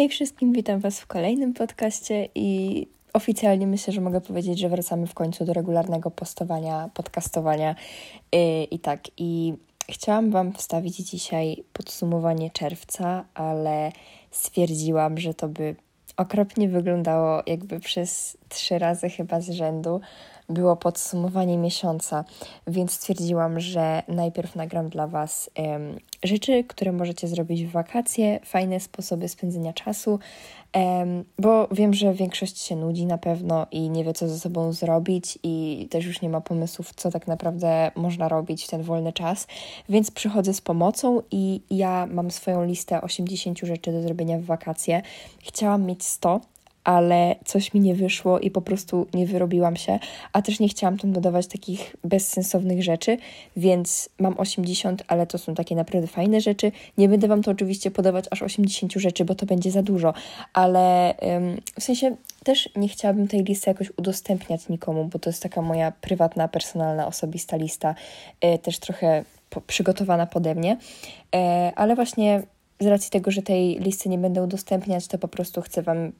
[0.00, 5.06] Hej wszystkim, witam Was w kolejnym podcaście i oficjalnie myślę, że mogę powiedzieć, że wracamy
[5.06, 7.74] w końcu do regularnego postowania, podcastowania
[8.32, 9.00] yy, i tak.
[9.16, 9.54] I
[9.90, 13.92] chciałam Wam wstawić dzisiaj podsumowanie czerwca, ale
[14.30, 15.76] stwierdziłam, że to by
[16.16, 20.00] okropnie wyglądało, jakby przez trzy razy chyba z rzędu
[20.50, 22.24] było podsumowanie miesiąca,
[22.66, 28.80] więc stwierdziłam, że najpierw nagram dla Was um, rzeczy, które możecie zrobić w wakacje, fajne
[28.80, 30.18] sposoby spędzenia czasu,
[30.74, 34.72] um, bo wiem, że większość się nudzi na pewno i nie wie, co ze sobą
[34.72, 39.12] zrobić, i też już nie ma pomysłów, co tak naprawdę można robić w ten wolny
[39.12, 39.46] czas,
[39.88, 45.02] więc przychodzę z pomocą i ja mam swoją listę 80 rzeczy do zrobienia w wakacje.
[45.42, 46.40] Chciałam mieć 100,
[46.84, 49.98] ale coś mi nie wyszło i po prostu nie wyrobiłam się,
[50.32, 53.16] a też nie chciałam tam dodawać takich bezsensownych rzeczy,
[53.56, 56.72] więc mam 80, ale to są takie naprawdę fajne rzeczy.
[56.98, 60.14] Nie będę Wam to oczywiście podawać aż 80 rzeczy, bo to będzie za dużo,
[60.52, 65.42] ale ym, w sensie też nie chciałabym tej listy jakoś udostępniać nikomu, bo to jest
[65.42, 67.94] taka moja prywatna, personalna, osobista lista,
[68.42, 70.76] yy, też trochę po, przygotowana pode mnie,
[71.34, 71.40] yy,
[71.76, 72.42] ale właśnie
[72.80, 76.12] z racji tego, że tej listy nie będę udostępniać, to po prostu chcę Wam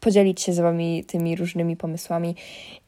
[0.00, 2.36] podzielić się z Wami tymi różnymi pomysłami.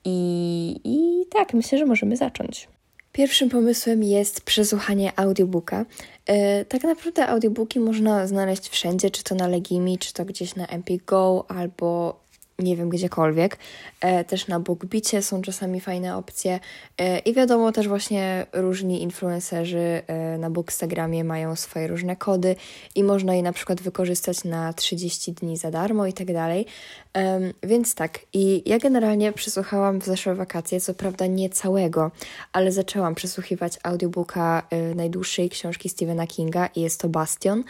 [0.05, 2.69] I, I tak, myślę, że możemy zacząć.
[3.12, 5.84] Pierwszym pomysłem jest przesłuchanie audiobooka.
[6.28, 6.34] Yy,
[6.69, 10.95] tak naprawdę audiobooki można znaleźć wszędzie, czy to na Legimi, czy to gdzieś na MP
[11.06, 12.20] Go, albo
[12.59, 13.59] nie wiem, gdziekolwiek.
[14.01, 16.61] E, też na BookBicie są czasami fajne opcje.
[16.99, 22.57] E, I wiadomo, też właśnie różni influencerzy e, na Bookstagramie mają swoje różne kody
[22.95, 26.67] i można je na przykład wykorzystać na 30 dni za darmo i tak dalej.
[27.62, 32.11] Więc tak, i ja generalnie przesłuchałam w zeszłe wakacje, co prawda nie całego,
[32.53, 34.62] ale zaczęłam przesłuchiwać audiobooka
[34.95, 37.65] najdłuższej książki Stephena Kinga i jest to Bastion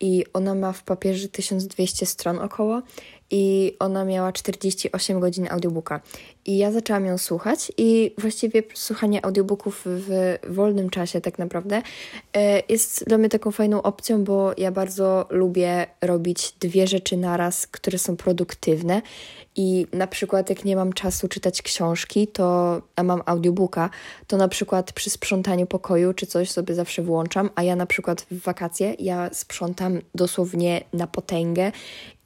[0.00, 2.82] i ona ma w papierze 1200 stron około
[3.36, 6.00] i ona miała 48 godzin audiobooka.
[6.46, 11.82] I ja zaczęłam ją słuchać i właściwie słuchanie audiobooków w wolnym czasie tak naprawdę
[12.36, 17.66] e, jest dla mnie taką fajną opcją, bo ja bardzo lubię robić dwie rzeczy naraz,
[17.66, 19.02] które są produktywne
[19.56, 23.90] i na przykład jak nie mam czasu czytać książki, to a mam audiobooka,
[24.26, 28.26] to na przykład przy sprzątaniu pokoju czy coś sobie zawsze włączam, a ja na przykład
[28.30, 31.72] w wakacje ja sprzątam dosłownie na potęgę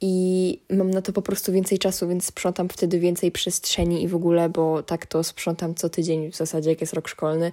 [0.01, 4.15] i mam na to po prostu więcej czasu, więc sprzątam wtedy więcej przestrzeni i w
[4.15, 7.51] ogóle, bo tak to sprzątam co tydzień w zasadzie, jak jest rok szkolny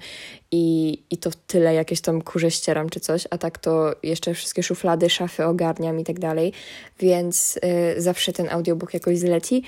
[0.50, 4.62] i, i to tyle, jakieś tam kurze ścieram czy coś, a tak to jeszcze wszystkie
[4.62, 6.52] szuflady, szafy ogarniam i tak dalej,
[6.98, 7.56] więc
[7.96, 9.62] y, zawsze ten audiobook jakoś zleci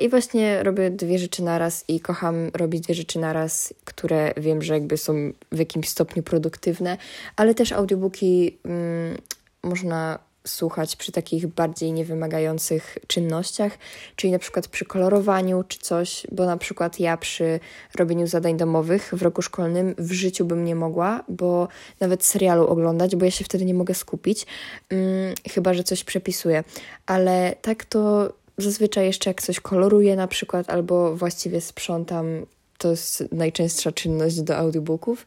[0.00, 4.74] i właśnie robię dwie rzeczy naraz i kocham robić dwie rzeczy naraz, które wiem, że
[4.74, 5.14] jakby są
[5.52, 6.96] w jakimś stopniu produktywne,
[7.36, 9.16] ale też audiobooki mm,
[9.62, 13.78] można słuchać przy takich bardziej niewymagających czynnościach,
[14.16, 17.60] czyli na przykład przy kolorowaniu czy coś, bo na przykład ja przy
[17.94, 21.68] robieniu zadań domowych w roku szkolnym w życiu bym nie mogła, bo
[22.00, 24.46] nawet serialu oglądać, bo ja się wtedy nie mogę skupić,
[24.90, 26.64] hmm, chyba że coś przepisuję.
[27.06, 32.46] Ale tak to zazwyczaj jeszcze jak coś koloruję na przykład, albo właściwie sprzątam,
[32.78, 35.26] to jest najczęstsza czynność do audiobooków.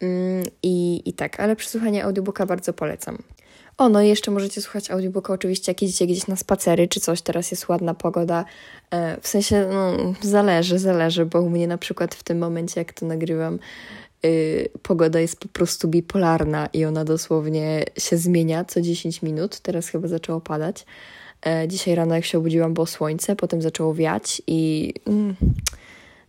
[0.00, 3.18] Hmm, I, I tak, ale przesłuchanie audiobooka bardzo polecam.
[3.78, 7.22] O, no i jeszcze możecie słuchać audiobooka oczywiście, jak idziecie gdzieś na spacery czy coś,
[7.22, 8.44] teraz jest ładna pogoda.
[8.90, 12.92] E, w sensie, no, zależy, zależy, bo u mnie na przykład w tym momencie, jak
[12.92, 13.58] to nagrywam,
[14.22, 19.60] yy, pogoda jest po prostu bipolarna i ona dosłownie się zmienia co 10 minut.
[19.60, 20.84] Teraz chyba zaczęło padać.
[21.46, 25.36] E, dzisiaj rano, jak się obudziłam, było słońce, potem zaczęło wiać i mm,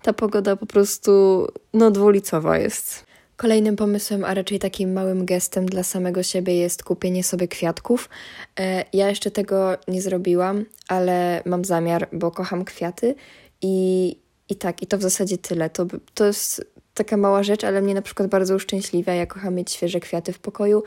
[0.01, 3.05] ta pogoda po prostu, no, dwulicowa jest.
[3.37, 8.09] Kolejnym pomysłem, a raczej takim małym gestem dla samego siebie jest kupienie sobie kwiatków.
[8.59, 13.15] E, ja jeszcze tego nie zrobiłam, ale mam zamiar, bo kocham kwiaty
[13.61, 14.15] i,
[14.49, 15.69] i tak, i to w zasadzie tyle.
[15.69, 19.13] To, to jest taka mała rzecz, ale mnie na przykład bardzo uszczęśliwia.
[19.13, 20.83] Ja kocham mieć świeże kwiaty w pokoju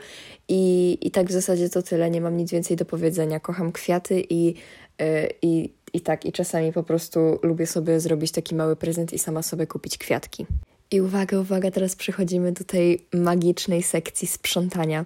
[0.47, 2.09] i, i tak w zasadzie to tyle.
[2.09, 3.39] Nie mam nic więcej do powiedzenia.
[3.39, 4.53] Kocham kwiaty i, yy,
[5.41, 9.41] i, i tak, i czasami po prostu lubię sobie zrobić taki mały prezent i sama
[9.41, 10.45] sobie kupić kwiatki.
[10.91, 15.05] I uwaga, uwaga, teraz przechodzimy do tej magicznej sekcji sprzątania.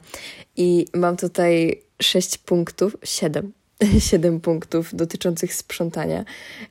[0.58, 3.52] I mam tutaj sześć punktów, siedem,
[4.10, 6.26] siedem punktów dotyczących sprzątania,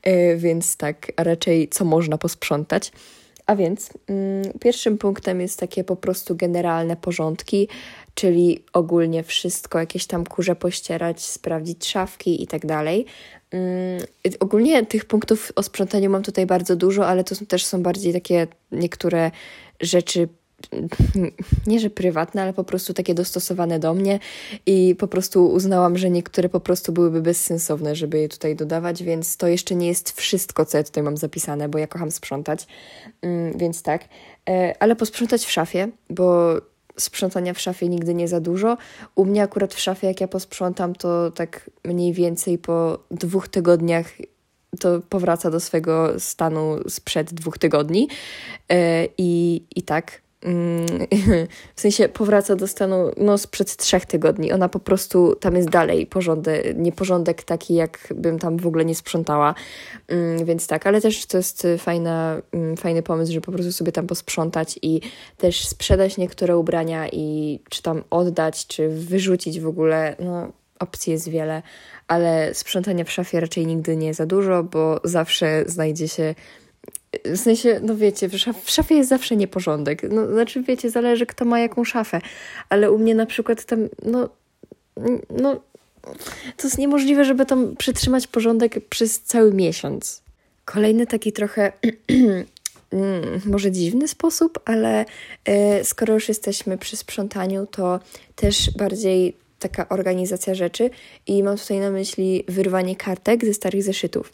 [0.06, 2.92] yy, więc tak, raczej co można posprzątać.
[3.46, 7.68] A więc mm, pierwszym punktem jest takie po prostu generalne porządki,
[8.14, 13.06] czyli ogólnie wszystko, jakieś tam kurze pościerać, sprawdzić szafki i tak dalej.
[13.50, 14.02] Mm,
[14.40, 18.46] ogólnie tych punktów o sprzątaniu mam tutaj bardzo dużo, ale to też są bardziej takie
[18.72, 19.30] niektóre
[19.80, 20.28] rzeczy
[21.66, 24.18] nie że prywatne, ale po prostu takie dostosowane do mnie
[24.66, 29.36] i po prostu uznałam, że niektóre po prostu byłyby bezsensowne, żeby je tutaj dodawać, więc
[29.36, 32.66] to jeszcze nie jest wszystko, co ja tutaj mam zapisane, bo ja kocham sprzątać,
[33.22, 34.04] mm, więc tak.
[34.48, 36.54] E, ale posprzątać w szafie, bo
[36.96, 38.76] sprzątania w szafie nigdy nie za dużo.
[39.14, 44.06] U mnie akurat w szafie, jak ja posprzątam, to tak mniej więcej po dwóch tygodniach
[44.80, 48.08] to powraca do swego stanu sprzed dwóch tygodni.
[48.68, 50.25] E, I, i tak
[51.76, 54.52] w sensie powraca do stanu no, sprzed trzech tygodni.
[54.52, 59.54] Ona po prostu tam jest dalej porządek, nieporządek taki, jakbym tam w ogóle nie sprzątała.
[60.08, 63.92] Mm, więc tak, ale też to jest fajna, mm, fajny pomysł, żeby po prostu sobie
[63.92, 65.00] tam posprzątać i
[65.36, 70.16] też sprzedać niektóre ubrania i czy tam oddać, czy wyrzucić w ogóle.
[70.20, 71.62] No, opcji jest wiele,
[72.08, 76.34] ale sprzątania w szafie raczej nigdy nie za dużo, bo zawsze znajdzie się
[77.24, 80.02] w sensie, no wiecie, w, szaf w szafie jest zawsze nieporządek.
[80.10, 82.20] No, znaczy, wiecie, zależy kto ma jaką szafę,
[82.68, 84.28] ale u mnie na przykład tam, no,
[85.30, 85.60] no,
[86.56, 90.22] to jest niemożliwe, żeby tam przytrzymać porządek przez cały miesiąc.
[90.64, 91.72] Kolejny taki trochę
[92.90, 95.04] mm, może dziwny sposób, ale
[95.48, 98.00] y, skoro już jesteśmy przy sprzątaniu, to
[98.36, 99.36] też bardziej
[99.68, 100.90] taka organizacja rzeczy
[101.26, 104.32] i mam tutaj na myśli wyrwanie kartek ze starych zeszytów.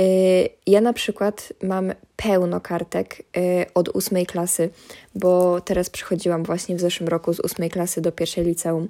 [0.00, 4.70] Y, ja na przykład mam pełno kartek y, od ósmej klasy,
[5.14, 8.88] bo teraz przychodziłam właśnie w zeszłym roku z ósmej klasy do pierwszej liceum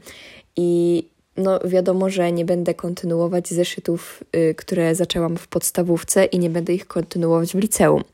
[0.56, 1.05] i
[1.38, 6.75] no wiadomo, że nie będę kontynuować zeszytów, y, które zaczęłam w podstawówce i nie będę
[6.75, 8.05] ich kontynuować w liceum.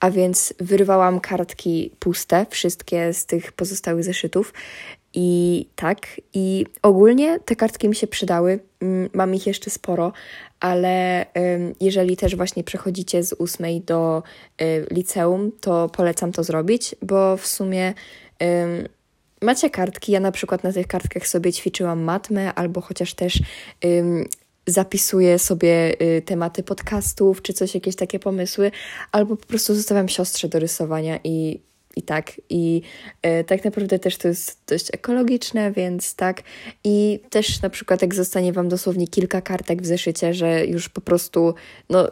[0.00, 4.52] A więc wyrwałam kartki puste, wszystkie z tych pozostałych zeszytów
[5.14, 8.58] i tak, i ogólnie te kartki mi się przydały.
[8.80, 10.12] Mm, mam ich jeszcze sporo,
[10.60, 11.26] ale
[11.80, 14.22] jeżeli też właśnie przechodzicie z ósmej do
[14.62, 17.94] y, liceum, to polecam to zrobić, bo w sumie
[19.42, 20.12] macie kartki.
[20.12, 23.38] Ja na przykład na tych kartkach sobie ćwiczyłam matmę, albo chociaż też
[24.66, 28.70] zapisuję sobie y, tematy podcastów, czy coś, jakieś takie pomysły,
[29.12, 31.60] albo po prostu zostawiam siostrze do rysowania i
[31.96, 32.32] i tak.
[32.50, 32.82] I
[33.22, 36.42] e, tak naprawdę też to jest dość ekologiczne, więc tak.
[36.84, 41.00] I też na przykład jak zostanie Wam dosłownie kilka kartek w zeszycie, że już po
[41.00, 41.54] prostu,
[41.90, 42.08] no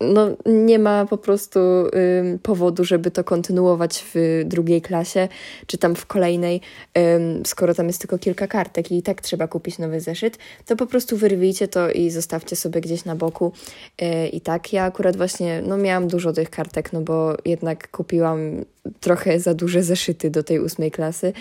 [0.00, 5.28] no, nie ma po prostu ym, powodu, żeby to kontynuować w drugiej klasie,
[5.66, 6.60] czy tam w kolejnej,
[6.98, 10.86] ym, skoro tam jest tylko kilka kartek i tak trzeba kupić nowy zeszyt, to po
[10.86, 13.52] prostu wyrwijcie to i zostawcie sobie gdzieś na boku.
[14.00, 18.64] Yy, I tak, ja akurat właśnie, no miałam dużo tych kartek, no bo jednak kupiłam
[19.00, 21.32] trochę za duże zeszyty do tej ósmej klasy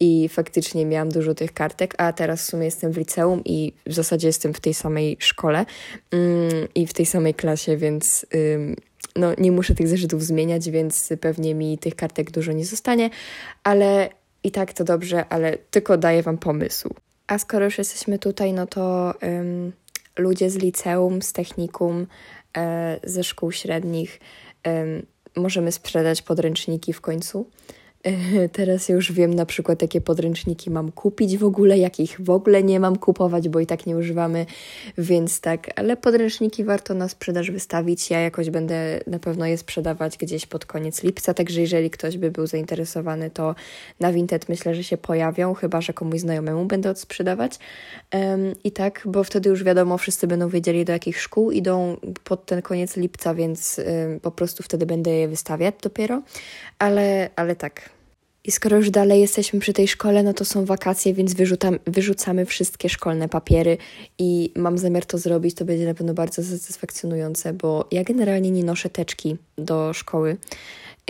[0.00, 3.92] i faktycznie miałam dużo tych kartek, a teraz w sumie jestem w liceum i w
[3.92, 5.66] zasadzie jestem w tej samej szkole
[6.74, 8.26] i w tej samej klasie, więc
[9.16, 13.10] no, nie muszę tych zeszytów zmieniać, więc pewnie mi tych kartek dużo nie zostanie,
[13.64, 14.08] ale
[14.44, 16.94] i tak to dobrze, ale tylko daję Wam pomysł.
[17.26, 19.14] A skoro już jesteśmy tutaj, no to
[20.18, 22.06] ludzie z liceum, z technikum,
[22.56, 24.20] e, ze szkół średnich,
[25.36, 27.50] możemy sprzedać podręczniki w końcu.
[28.52, 32.80] Teraz już wiem na przykład, jakie podręczniki mam kupić w ogóle, jakich w ogóle nie
[32.80, 34.46] mam kupować, bo i tak nie używamy,
[34.98, 38.10] więc tak, ale podręczniki warto na sprzedaż wystawić.
[38.10, 42.30] Ja jakoś będę na pewno je sprzedawać gdzieś pod koniec lipca, także jeżeli ktoś by
[42.30, 43.54] był zainteresowany, to
[44.00, 47.58] na Vinted myślę, że się pojawią, chyba że komuś znajomemu będę odsprzedawać.
[48.14, 52.46] Um, I tak, bo wtedy już wiadomo, wszyscy będą wiedzieli, do jakich szkół idą pod
[52.46, 56.22] ten koniec lipca, więc um, po prostu wtedy będę je wystawiać dopiero,
[56.78, 57.95] ale, ale tak.
[58.46, 62.46] I skoro już dalej jesteśmy przy tej szkole, no to są wakacje, więc wyrzucam, wyrzucamy
[62.46, 63.78] wszystkie szkolne papiery
[64.18, 65.54] i mam zamiar to zrobić.
[65.54, 70.36] To będzie na pewno bardzo satysfakcjonujące, bo ja generalnie nie noszę teczki do szkoły.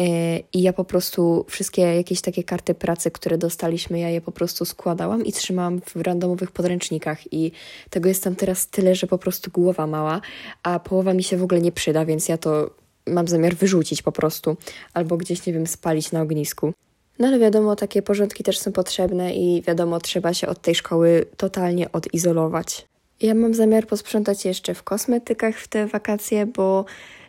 [0.01, 4.33] E, I ja po prostu wszystkie jakieś takie karty pracy, które dostaliśmy, ja je po
[4.33, 7.33] prostu składałam i trzymałam w randomowych podręcznikach.
[7.33, 7.53] I
[7.91, 10.21] tego jest tam teraz tyle, że po prostu głowa mała,
[10.63, 12.71] a połowa mi się w ogóle nie przyda, więc ja to
[13.07, 14.57] mam zamiar wyrzucić po prostu,
[14.95, 16.73] albo gdzieś, nie wiem, spalić na ognisku.
[17.19, 21.27] No ale wiadomo, takie porządki też są potrzebne i wiadomo, trzeba się od tej szkoły
[21.37, 22.87] totalnie odizolować.
[23.21, 26.85] Ja mam zamiar posprzątać jeszcze w kosmetykach w te wakacje, bo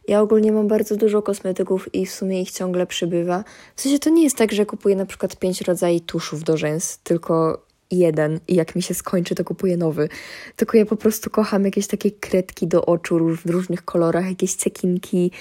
[0.07, 3.43] ja ogólnie mam bardzo dużo kosmetyków i w sumie ich ciągle przybywa.
[3.75, 6.97] W sensie to nie jest tak, że kupuję na przykład pięć rodzajów tuszów do rzęs,
[6.97, 10.09] tylko jeden i jak mi się skończy, to kupuję nowy.
[10.55, 15.31] Tylko ja po prostu kocham jakieś takie kredki do oczu w różnych kolorach, jakieś cekinki,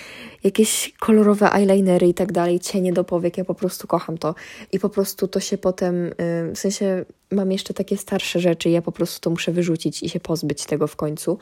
[0.45, 3.39] jakieś kolorowe eyelinery i tak dalej, cienie do powiek.
[3.39, 4.35] Ja po prostu kocham to.
[4.73, 6.11] I po prostu to się potem,
[6.55, 10.21] w sensie mam jeszcze takie starsze rzeczy, ja po prostu to muszę wyrzucić i się
[10.21, 11.39] pozbyć tego w końcu.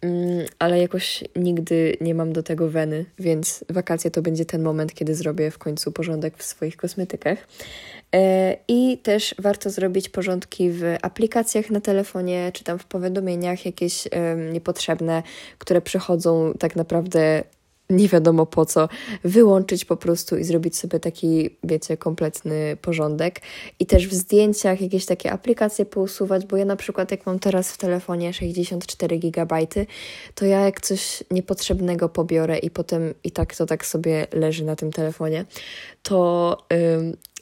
[0.00, 4.94] Mm, ale jakoś nigdy nie mam do tego weny, więc wakacje to będzie ten moment,
[4.94, 7.38] kiedy zrobię w końcu porządek w swoich kosmetykach.
[8.14, 14.08] E, I też warto zrobić porządki w aplikacjach na telefonie, czy tam w powiadomieniach jakieś
[14.52, 15.22] niepotrzebne,
[15.58, 17.44] które przychodzą tak naprawdę
[17.90, 18.88] nie wiadomo po co,
[19.24, 23.40] wyłączyć po prostu i zrobić sobie taki, wiecie, kompletny porządek.
[23.80, 27.72] I też w zdjęciach jakieś takie aplikacje pousuwać, bo ja na przykład jak mam teraz
[27.72, 29.56] w telefonie 64 GB,
[30.34, 34.76] to ja jak coś niepotrzebnego pobiorę i potem i tak to tak sobie leży na
[34.76, 35.44] tym telefonie,
[36.02, 36.58] to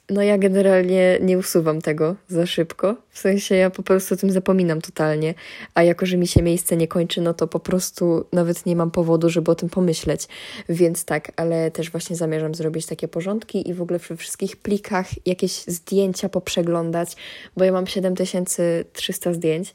[0.09, 2.95] no ja generalnie nie usuwam tego za szybko.
[3.09, 5.33] W sensie ja po prostu o tym zapominam totalnie.
[5.73, 8.91] A jako, że mi się miejsce nie kończy, no to po prostu nawet nie mam
[8.91, 10.27] powodu, żeby o tym pomyśleć.
[10.69, 15.07] Więc tak, ale też właśnie zamierzam zrobić takie porządki i w ogóle we wszystkich plikach
[15.25, 17.15] jakieś zdjęcia poprzeglądać,
[17.57, 19.73] bo ja mam 7300 zdjęć.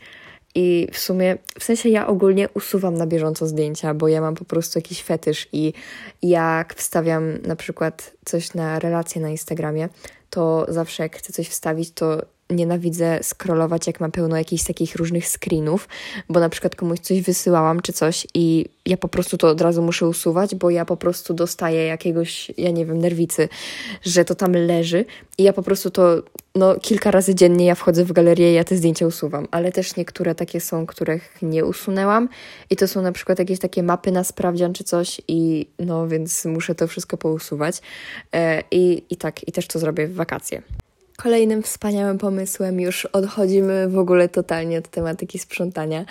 [0.55, 4.45] I w sumie, w sensie ja ogólnie usuwam na bieżąco zdjęcia, bo ja mam po
[4.45, 5.73] prostu jakiś fetysz i
[6.23, 9.89] jak wstawiam na przykład coś na relację na Instagramie,
[10.31, 15.29] to zawsze jak chcę coś wstawić, to nienawidzę scrollować, jak mam pełno jakichś takich różnych
[15.29, 15.89] screenów,
[16.29, 19.83] bo na przykład komuś coś wysyłałam czy coś i ja po prostu to od razu
[19.83, 23.49] muszę usuwać, bo ja po prostu dostaję jakiegoś, ja nie wiem, nerwicy,
[24.03, 25.05] że to tam leży
[25.39, 26.23] i ja po prostu to,
[26.59, 29.97] no kilka razy dziennie ja wchodzę w galerię i ja te zdjęcia usuwam, ale też
[29.97, 32.29] niektóre takie są, których nie usunęłam.
[32.71, 36.45] I to są na przykład jakieś takie mapy na sprawdzian czy coś i no więc
[36.45, 37.81] muszę to wszystko pousuwać.
[38.33, 40.63] E, i, i tak, i też to zrobię w wakacje.
[41.17, 46.05] Kolejnym wspaniałym pomysłem już odchodzimy w ogóle totalnie od tematyki sprzątania.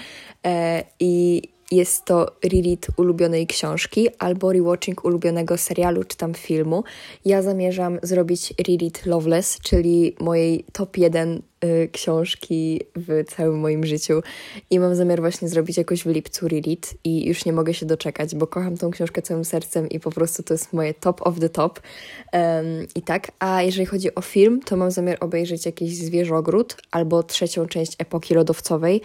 [0.46, 6.84] E, i jest to reread ulubionej książki albo rewatching ulubionego serialu czy tam filmu.
[7.26, 14.22] Ja zamierzam zrobić reread Loveless, czyli mojej top 1 y, książki w całym moim życiu
[14.70, 18.36] i mam zamiar właśnie zrobić jakoś w lipcu reread i już nie mogę się doczekać,
[18.36, 21.50] bo kocham tą książkę całym sercem i po prostu to jest moje top of the
[21.50, 21.80] top.
[22.34, 27.24] Um, I tak, a jeżeli chodzi o film, to mam zamiar obejrzeć jakiś Zwierzogród albo
[27.24, 29.02] trzecią część Epoki Lodowcowej,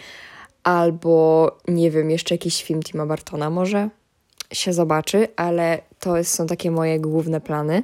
[0.63, 3.89] albo nie wiem, jeszcze jakiś film Tima Bartona może
[4.51, 7.83] się zobaczy, ale to są takie moje główne plany.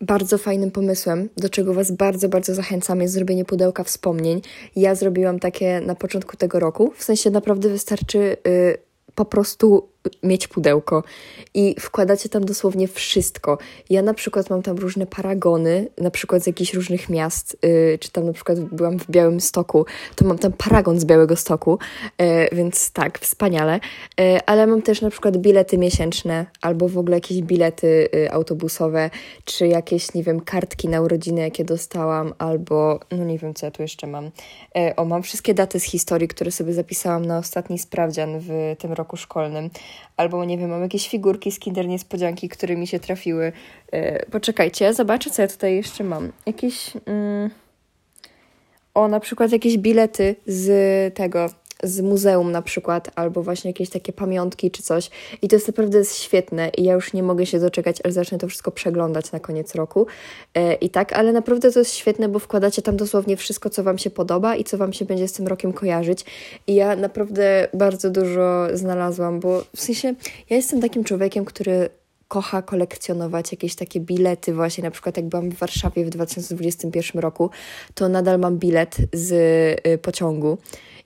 [0.00, 4.42] Bardzo fajnym pomysłem, do czego Was bardzo, bardzo zachęcam, jest zrobienie pudełka wspomnień.
[4.76, 8.78] Ja zrobiłam takie na początku tego roku, w sensie naprawdę wystarczy y,
[9.14, 9.88] po prostu
[10.22, 11.02] mieć pudełko
[11.54, 13.58] i wkładacie tam dosłownie wszystko.
[13.90, 18.10] Ja na przykład mam tam różne paragony, na przykład z jakichś różnych miast, yy, czy
[18.10, 21.78] tam na przykład byłam w Białym Stoku, to mam tam paragon z Białego Stoku,
[22.18, 23.80] yy, więc tak, wspaniale.
[24.18, 29.10] Yy, ale mam też na przykład bilety miesięczne, albo w ogóle jakieś bilety y, autobusowe,
[29.44, 33.70] czy jakieś, nie wiem, kartki na urodziny, jakie dostałam, albo, no nie wiem, co ja
[33.70, 34.26] tu jeszcze mam.
[34.26, 34.30] Y,
[34.96, 39.16] o, mam wszystkie daty z historii, które sobie zapisałam na ostatni sprawdzian w tym roku
[39.16, 39.70] szkolnym
[40.16, 43.52] albo nie wiem, mam jakieś figurki z Kinder Niespodzianki, które mi się trafiły.
[43.92, 46.32] Yy, poczekajcie, zobaczę, co ja tutaj jeszcze mam.
[46.46, 46.94] Jakieś...
[46.94, 47.50] Yy...
[48.94, 51.46] O, na przykład jakieś bilety z tego,
[51.82, 55.10] z muzeum na przykład, albo właśnie jakieś takie pamiątki czy coś.
[55.42, 58.48] I to jest naprawdę świetne i ja już nie mogę się doczekać, aż zacznę to
[58.48, 60.06] wszystko przeglądać na koniec roku.
[60.54, 63.98] E, I tak, ale naprawdę to jest świetne, bo wkładacie tam dosłownie wszystko, co Wam
[63.98, 66.24] się podoba i co Wam się będzie z tym rokiem kojarzyć.
[66.66, 70.14] I ja naprawdę bardzo dużo znalazłam, bo w sensie
[70.50, 71.88] ja jestem takim człowiekiem, który
[72.30, 77.50] kocha kolekcjonować jakieś takie bilety, właśnie na przykład jak byłam w Warszawie w 2021 roku,
[77.94, 79.32] to nadal mam bilet z
[79.86, 80.58] y, pociągu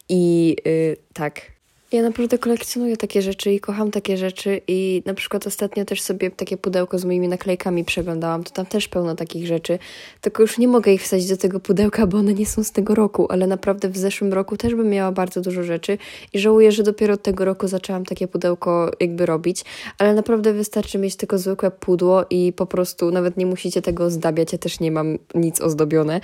[0.09, 1.53] i yy, tak,
[1.94, 6.30] ja naprawdę kolekcjonuję takie rzeczy i kocham takie rzeczy i na przykład ostatnio też sobie
[6.30, 9.78] takie pudełko z moimi naklejkami przeglądałam, to tam też pełno takich rzeczy,
[10.20, 12.94] tylko już nie mogę ich wsadzić do tego pudełka, bo one nie są z tego
[12.94, 15.98] roku, ale naprawdę w zeszłym roku też bym miała bardzo dużo rzeczy
[16.32, 19.64] i żałuję, że dopiero od tego roku zaczęłam takie pudełko jakby robić,
[19.98, 24.52] ale naprawdę wystarczy mieć tylko zwykłe pudło i po prostu nawet nie musicie tego ozdabiać,
[24.52, 26.20] ja też nie mam nic ozdobione,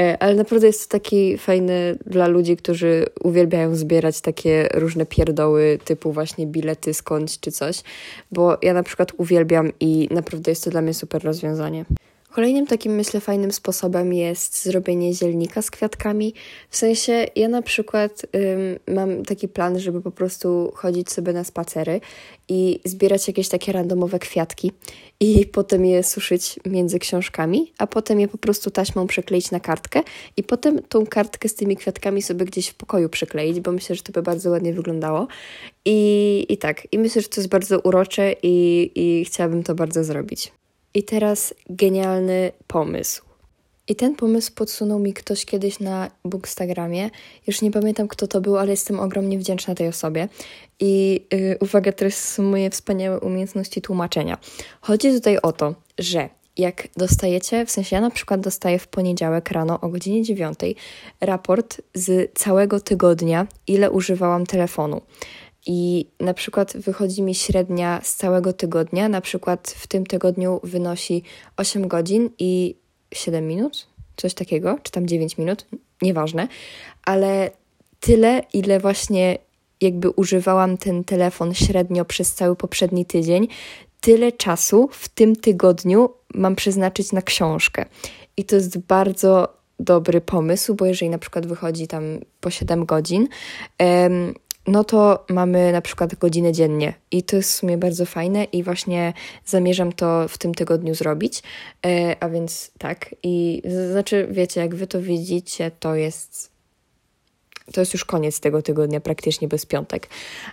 [0.00, 5.78] e, ale naprawdę jest to taki fajny dla ludzi, którzy uwielbiają zbierać takie różne pierdoły
[5.84, 7.82] typu właśnie bilety skądś czy coś,
[8.30, 11.84] bo ja na przykład uwielbiam i naprawdę jest to dla mnie super rozwiązanie.
[12.32, 16.34] Kolejnym takim, myślę, fajnym sposobem jest zrobienie zielnika z kwiatkami.
[16.70, 21.44] W sensie, ja na przykład ym, mam taki plan, żeby po prostu chodzić sobie na
[21.44, 22.00] spacery
[22.48, 24.72] i zbierać jakieś takie randomowe kwiatki
[25.20, 30.02] i potem je suszyć między książkami, a potem je po prostu taśmą przykleić na kartkę
[30.36, 34.02] i potem tą kartkę z tymi kwiatkami sobie gdzieś w pokoju przykleić, bo myślę, że
[34.02, 35.26] to by bardzo ładnie wyglądało.
[35.84, 40.04] I, i tak, i myślę, że to jest bardzo urocze i, i chciałabym to bardzo
[40.04, 40.52] zrobić.
[40.94, 43.22] I teraz genialny pomysł.
[43.88, 47.10] I ten pomysł podsunął mi ktoś kiedyś na Bookstagramie.
[47.46, 50.28] Już nie pamiętam, kto to był, ale jestem ogromnie wdzięczna tej osobie.
[50.80, 54.38] I yy, uwaga, teraz są moje wspaniałe umiejętności tłumaczenia.
[54.80, 59.50] Chodzi tutaj o to, że jak dostajecie, w sensie ja na przykład dostaję w poniedziałek
[59.50, 60.58] rano o godzinie 9
[61.20, 65.00] raport z całego tygodnia, ile używałam telefonu.
[65.66, 71.22] I na przykład wychodzi mi średnia z całego tygodnia, na przykład w tym tygodniu wynosi
[71.56, 72.74] 8 godzin i
[73.14, 75.66] 7 minut, coś takiego, czy tam 9 minut,
[76.02, 76.48] nieważne,
[77.04, 77.50] ale
[78.00, 79.38] tyle, ile właśnie
[79.80, 83.48] jakby używałam ten telefon średnio przez cały poprzedni tydzień,
[84.00, 87.86] tyle czasu w tym tygodniu mam przeznaczyć na książkę.
[88.36, 89.48] I to jest bardzo
[89.80, 92.02] dobry pomysł, bo jeżeli na przykład wychodzi tam
[92.40, 93.28] po 7 godzin,
[94.66, 98.62] no to mamy na przykład godzinę dziennie i to jest w sumie bardzo fajne i
[98.62, 99.12] właśnie
[99.46, 101.42] zamierzam to w tym tygodniu zrobić,
[101.86, 106.52] e, a więc tak i znaczy wiecie, jak wy to widzicie, to jest
[107.72, 110.08] to jest już koniec tego tygodnia, praktycznie bez piątek.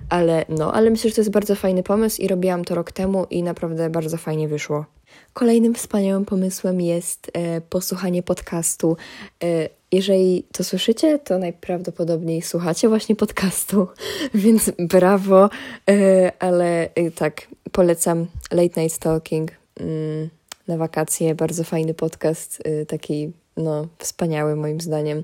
[0.10, 3.25] Ale no, ale myślę, że to jest bardzo fajny pomysł i robiłam to rok temu
[3.30, 4.86] i naprawdę bardzo fajnie wyszło.
[5.34, 8.98] Kolejnym wspaniałym pomysłem jest e, posłuchanie podcastu.
[9.44, 13.88] E, jeżeli to słyszycie, to najprawdopodobniej słuchacie właśnie podcastu,
[14.34, 15.50] więc brawo,
[15.89, 19.51] e, ale e, tak, polecam Late Night Stalking.
[19.80, 20.30] Mm,
[20.68, 25.24] na wakacje, bardzo fajny podcast, e, taki no, wspaniały moim zdaniem.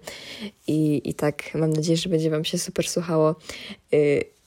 [0.67, 3.35] I, i tak mam nadzieję, że będzie Wam się super słuchało.
[3.93, 3.97] E,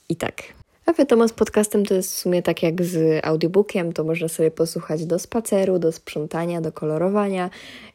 [0.09, 0.43] i tak,
[0.89, 4.51] a wiadomo, z podcastem to jest w sumie tak jak z audiobookiem, to można sobie
[4.51, 7.49] posłuchać do spaceru, do sprzątania, do kolorowania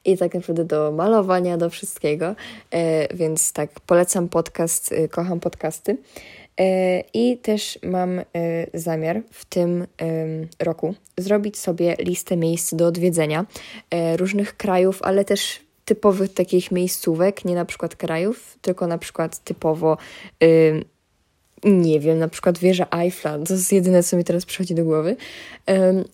[0.05, 2.35] i tak naprawdę do malowania, do wszystkiego.
[2.71, 5.97] E, więc tak, polecam podcast, e, kocham podcasty.
[6.61, 8.25] E, I też mam e,
[8.75, 9.87] zamiar w tym
[10.59, 13.47] roku zrobić sobie listę miejsc do odwiedzenia
[13.91, 19.39] e, różnych krajów, ale też typowych takich miejscówek, nie na przykład krajów, tylko na przykład
[19.39, 19.97] typowo
[21.65, 25.17] nie wiem, na przykład wieża Eiffla, to jest jedyne, co mi teraz przychodzi do głowy,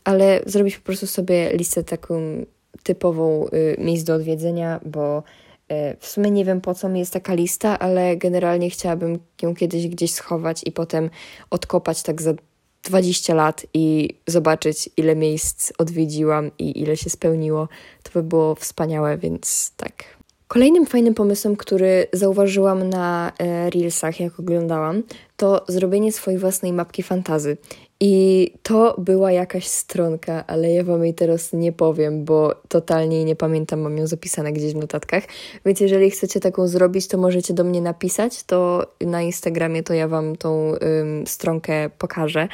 [0.05, 2.45] ale zrobić po prostu sobie listę taką
[2.83, 7.13] typową y, miejsc do odwiedzenia, bo y, w sumie nie wiem po co mi jest
[7.13, 11.11] taka lista, ale generalnie chciałabym ją kiedyś gdzieś schować i potem
[11.51, 12.35] odkopać tak za
[12.83, 17.69] 20 lat i zobaczyć, ile miejsc odwiedziłam i ile się spełniło.
[18.03, 20.20] To by było wspaniałe, więc tak.
[20.53, 25.03] Kolejnym fajnym pomysłem, który zauważyłam na e, Reelsach, jak oglądałam,
[25.37, 27.57] to zrobienie swojej własnej mapki fantazy.
[28.03, 33.37] I to była jakaś stronka, ale ja wam jej teraz nie powiem, bo totalnie nie
[33.37, 35.25] pamiętam, mam ją zapisane gdzieś w notatkach.
[35.67, 40.09] Więc jeżeli chcecie taką zrobić, to możecie do mnie napisać, to na Instagramie to ja
[40.09, 42.49] wam tą ym, stronkę pokażę.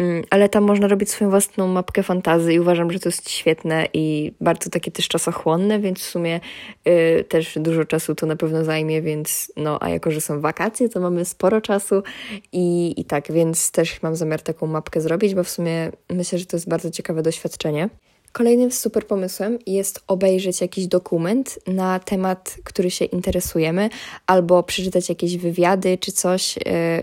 [0.00, 3.88] Ym, ale tam można robić swoją własną mapkę fantazy i uważam, że to jest świetne
[3.94, 6.40] i bardzo takie też czasochłonne, więc w sumie
[6.88, 10.88] y, też dużo czasu to na pewno zajmie, więc no, a jako, że są wakacje,
[10.88, 12.02] to mamy sporo czasu
[12.52, 16.38] i, i tak, więc też mam zamiar taką mapkę mapkę zrobić, bo w sumie myślę,
[16.38, 17.88] że to jest bardzo ciekawe doświadczenie.
[18.32, 23.90] Kolejnym super pomysłem jest obejrzeć jakiś dokument na temat, który się interesujemy,
[24.26, 26.56] albo przeczytać jakieś wywiady czy coś.
[26.56, 26.62] Yy,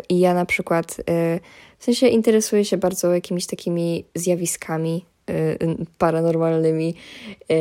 [0.10, 1.40] I ja na przykład, yy,
[1.78, 5.15] w sensie interesuję się bardzo jakimiś takimi zjawiskami Y,
[5.98, 6.96] paranormalnymi
[7.52, 7.56] y,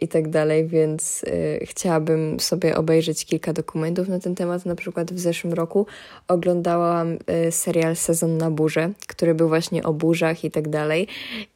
[0.00, 4.66] i tak dalej, więc y, chciałabym sobie obejrzeć kilka dokumentów na ten temat.
[4.66, 5.86] Na przykład w zeszłym roku
[6.28, 7.18] oglądałam
[7.50, 11.06] serial Sezon na burzę, który był właśnie o burzach i tak dalej.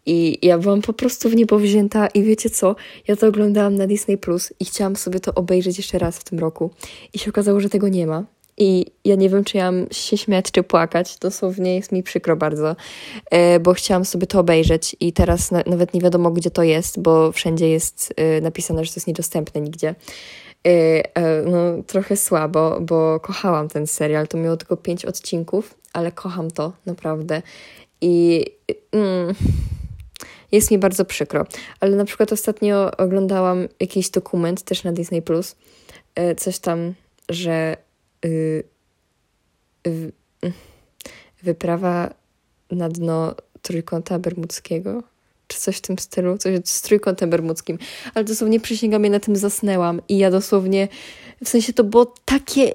[0.06, 2.76] I ja byłam po prostu w niebo wzięta i wiecie co?
[3.08, 6.38] Ja to oglądałam na Disney Plus i chciałam sobie to obejrzeć jeszcze raz w tym
[6.38, 6.70] roku.
[7.12, 8.24] I się okazało, że tego nie ma.
[8.56, 11.18] I ja nie wiem, czy ja mam się śmiać, czy płakać.
[11.18, 12.76] Dosłownie jest mi przykro bardzo,
[13.30, 17.00] e, bo chciałam sobie to obejrzeć i teraz na, nawet nie wiadomo, gdzie to jest,
[17.00, 19.94] bo wszędzie jest e, napisane, że to jest niedostępne nigdzie.
[20.66, 24.28] E, no, trochę słabo, bo kochałam ten serial.
[24.28, 27.42] To miało tylko pięć odcinków, ale kocham to naprawdę.
[28.00, 28.44] I
[28.92, 29.34] mm,
[30.52, 31.46] jest mi bardzo przykro.
[31.80, 35.56] Ale na przykład ostatnio oglądałam jakiś dokument też na Disney Plus.
[36.36, 36.94] Coś tam,
[37.28, 37.76] że
[41.42, 42.14] wyprawa
[42.70, 45.02] na dno trójkąta bermudzkiego,
[45.48, 47.78] czy coś w tym stylu, coś z trójkątem bermudzkim,
[48.14, 50.88] ale dosłownie przysięgam, ja na tym zasnęłam i ja dosłownie,
[51.44, 52.74] w sensie to było takie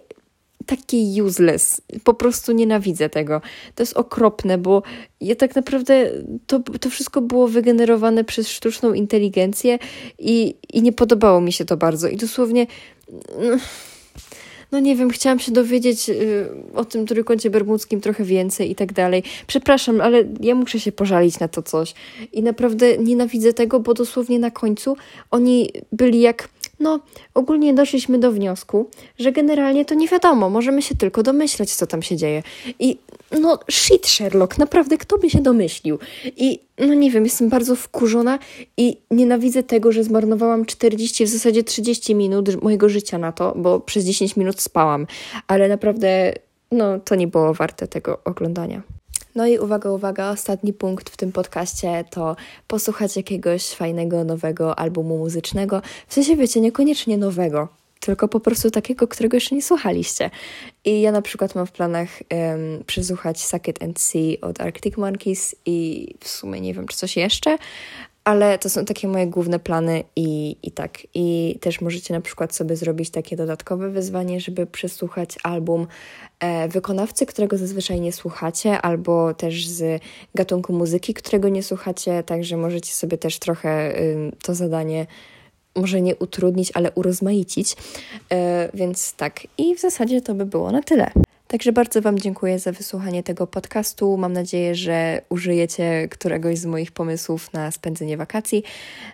[0.68, 1.82] takie useless.
[2.04, 3.42] Po prostu nienawidzę tego.
[3.76, 4.84] To jest okropne, bo
[5.22, 6.12] ja tak naprawdę
[6.48, 9.80] to, to wszystko było wygenerowane przez sztuczną inteligencję
[10.20, 12.08] i, i nie podobało mi się to bardzo.
[12.08, 12.68] I dosłownie.
[13.40, 13.58] No,
[14.72, 18.94] no nie wiem, chciałam się dowiedzieć y, o tym trójkącie bermudzkim trochę więcej i tak
[18.94, 19.24] dalej.
[19.48, 21.94] Przepraszam, ale ja muszę się pożalić na to coś.
[22.34, 24.98] I naprawdę nienawidzę tego, bo dosłownie na końcu
[25.32, 27.00] oni byli jak No,
[27.34, 32.02] ogólnie doszliśmy do wniosku, że generalnie to nie wiadomo, możemy się tylko domyślać, co tam
[32.02, 32.44] się dzieje.
[32.80, 32.98] I
[33.32, 36.00] no, shit, Sherlock, naprawdę, kto by się domyślił?
[36.38, 38.40] I no nie wiem, jestem bardzo wkurzona
[38.78, 43.80] i nienawidzę tego, że zmarnowałam 40, w zasadzie 30 minut mojego życia na to, bo
[43.80, 45.08] przez 10 minut spałam,
[45.48, 46.34] ale naprawdę,
[46.72, 48.97] no, to nie było warte tego oglądania.
[49.38, 52.36] No i uwaga, uwaga, ostatni punkt w tym podcaście to
[52.68, 55.82] posłuchać jakiegoś fajnego, nowego albumu muzycznego.
[56.08, 57.68] W sensie, wiecie, niekoniecznie nowego,
[58.00, 60.30] tylko po prostu takiego, którego jeszcze nie słuchaliście.
[60.86, 64.98] I ja na przykład mam w planach um, przesłuchać Suck It and See od Arctic
[64.98, 67.58] Monkeys i w sumie nie wiem, czy coś jeszcze,
[68.28, 70.98] ale to są takie moje główne plany i, i tak.
[71.14, 75.88] I też możecie na przykład sobie zrobić takie dodatkowe wyzwanie, żeby przesłuchać album
[76.40, 80.02] e, wykonawcy, którego zazwyczaj nie słuchacie, albo też z
[80.36, 85.08] gatunku muzyki, którego nie słuchacie, także możecie sobie też trochę y, to zadanie
[85.76, 87.76] może nie utrudnić, ale urozmaicić.
[88.32, 91.12] E, więc tak, i w zasadzie to by było na tyle.
[91.48, 94.18] Także bardzo Wam dziękuję za wysłuchanie tego podcastu.
[94.18, 98.64] Mam nadzieję, że użyjecie któregoś z moich pomysłów na spędzenie wakacji.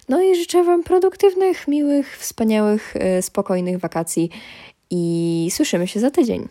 [0.09, 4.29] No i życzę Wam produktywnych, miłych, wspaniałych, e, spokojnych wakacji
[4.89, 6.47] i słyszymy się za tydzień.